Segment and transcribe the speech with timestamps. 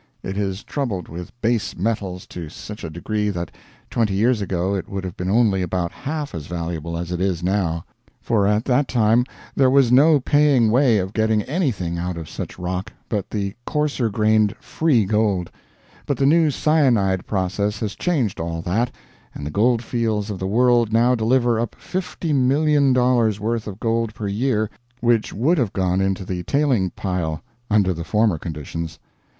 [0.23, 3.51] It is troubled with base metals to such a degree that
[3.91, 7.43] twenty years ago it would have been only about half as valuable as it is
[7.43, 7.85] now;
[8.19, 9.25] for at that time
[9.55, 14.09] there was no paying way of getting anything out of such rock but the coarser
[14.09, 15.51] grained "free" gold;
[16.07, 18.89] but the new cyanide process has changed all that,
[19.35, 23.79] and the gold fields of the world now deliver up fifty million dollars' worth of
[23.79, 24.67] gold per year
[24.99, 28.97] which would have gone into the tailing pile under the former conditions.